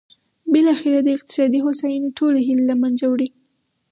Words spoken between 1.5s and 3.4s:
هوساینې ټولې هیلې له منځه وړي.